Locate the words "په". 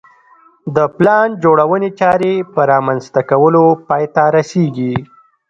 2.53-2.61